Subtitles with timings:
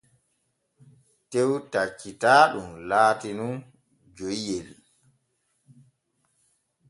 [1.31, 3.53] Tew taccitaanu laati nun
[4.15, 4.69] joyiyel.